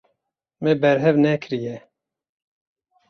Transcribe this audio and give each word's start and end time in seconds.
Me 0.61 0.71
berhev 0.81 1.15
nekiriye. 1.23 1.75